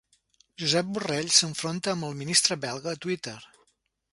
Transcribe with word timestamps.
Josep 0.61 0.87
Borrell 0.95 1.29
s'enfronta 1.35 1.91
amb 1.93 2.07
el 2.09 2.17
ministre 2.23 2.59
belga 2.67 2.95
a 2.95 3.01
Twitter 3.07 3.37